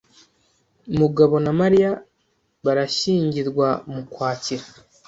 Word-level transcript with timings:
Mugabo 0.99 1.35
na 1.45 1.51
Mariya 1.61 1.91
barashyingirwa 2.65 3.67
mu 3.93 4.01
Kwakira. 4.11 4.65